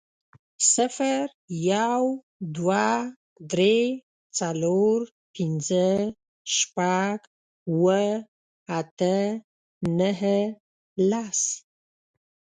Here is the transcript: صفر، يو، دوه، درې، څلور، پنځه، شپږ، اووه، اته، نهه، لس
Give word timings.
صفر، 0.73 1.23
يو، 1.71 2.03
دوه، 2.55 2.87
درې، 3.51 3.77
څلور، 4.37 4.99
پنځه، 5.35 5.87
شپږ، 6.57 7.17
اووه، 7.71 8.03
اته، 8.79 9.17
نهه، 9.97 10.39
لس 11.09 11.41